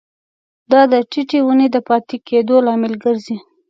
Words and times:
دا 0.71 0.81
د 0.91 0.93
ټیټې 1.11 1.39
ونې 1.45 1.67
د 1.71 1.77
پاتې 1.87 2.15
کیدو 2.27 2.55
لامل 2.65 2.93
ګرځي. 3.03 3.35